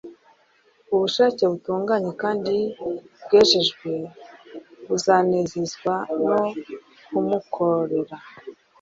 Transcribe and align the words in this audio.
Ubushake 0.93 1.43
butunganye 1.51 2.11
kandi 2.21 2.55
bwejejwe 3.23 3.91
buzanezezwa 4.87 5.93
no 6.27 6.41
kumukorera. 7.05 8.15